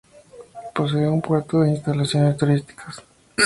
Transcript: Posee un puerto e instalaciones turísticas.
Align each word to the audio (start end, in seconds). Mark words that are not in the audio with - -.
Posee 0.73 1.07
un 1.07 1.21
puerto 1.21 1.63
e 1.63 1.69
instalaciones 1.69 2.35
turísticas. 2.35 3.03